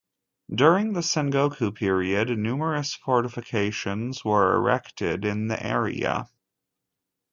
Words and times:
During 0.51 0.93
the 0.93 1.01
Sengoku 1.01 1.75
period, 1.75 2.29
numerous 2.35 2.95
fortifications 2.95 4.25
were 4.25 4.55
erected 4.55 5.23
in 5.25 5.47
the 5.47 5.63
area. 5.63 6.27